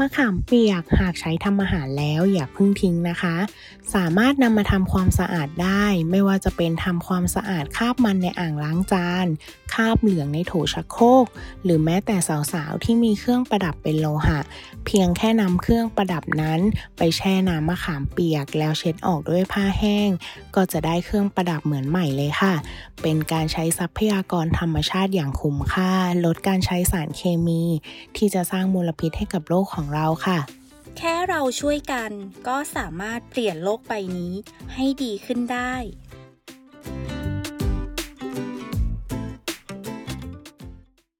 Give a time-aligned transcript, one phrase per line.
[0.00, 3.36] มะขามเปียกหากใช้ทำอาหารแล้วอย่าเพิ่งทิ้งนะคะ
[3.94, 9.26] สามารถนำมาทำความสะอาดได้ ไม่ว่าจะเป็นทำความสะอาดคราบมันในอ่างล้างจาน
[9.72, 11.26] คราบเหลืองในโถชักโครก
[11.64, 12.16] หรือแม้แต่
[12.52, 14.38] สาวๆที่มีเครื่องประดับเป็นโลหะ
[14.86, 16.60] เพียงแค่นำเครื่องประดับนั้น
[16.98, 20.10] ไปแช่น้ำมะขามเปียก แล้วเช็ดออกด้วยผ้าแห้ง
[20.54, 22.54] ก็จะได้เครื่องประดับเหมือนใหม่เลยค่ะ
[23.02, 25.92] เป็นการใช้ทรัพยากรธรรมชาติอย่างคุ้มค่า
[26.24, 27.62] ลดการใช้สารเคมี
[28.16, 30.38] ที่จะสร้างมลพิษให้กับโลกของเราค่ะ
[30.98, 32.10] แค่เราช่วยกัน
[32.48, 34.32] ก็สามารถเปลี่ยนโลกใบนี้
[34.74, 35.74] ให้ดีขึ้นได้